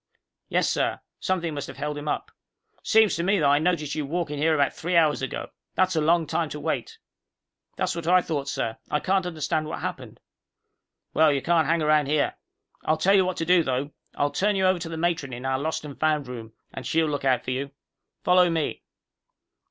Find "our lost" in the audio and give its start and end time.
15.45-15.85